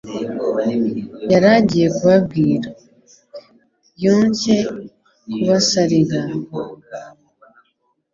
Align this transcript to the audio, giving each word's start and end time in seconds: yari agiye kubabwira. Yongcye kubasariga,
yari 1.31 1.47
agiye 1.57 1.87
kubabwira. 1.97 2.69
Yongcye 4.03 4.55
kubasariga, 5.31 6.19